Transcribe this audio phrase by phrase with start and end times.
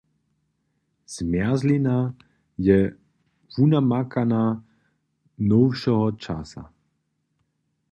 [1.15, 1.97] Zmjerzlina
[2.67, 2.77] je
[3.53, 4.41] wunamakanka
[5.49, 6.63] nowšeho časa!